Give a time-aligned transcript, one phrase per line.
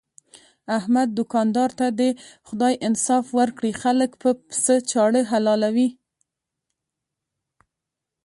[0.77, 2.09] احمد دوکاندار ته دې
[2.47, 5.89] خدای انصاف ورکړي، خلک په پڅه چاړه حلالوي.